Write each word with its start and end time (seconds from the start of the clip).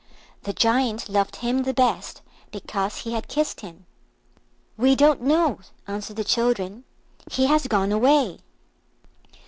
The 0.41 0.53
Giant 0.53 1.09
loved 1.09 1.35
him 1.35 1.59
the 1.61 1.75
best 1.75 2.21
because 2.51 3.01
he 3.01 3.11
had 3.11 3.27
kissed 3.27 3.61
him. 3.61 3.85
"We 4.75 4.95
don't 4.95 5.21
know," 5.21 5.59
answered 5.85 6.15
the 6.15 6.23
children; 6.23 6.85
"he 7.29 7.45
has 7.45 7.67
gone 7.67 7.91
away." 7.91 8.39